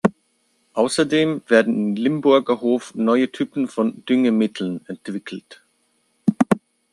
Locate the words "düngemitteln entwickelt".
4.07-5.61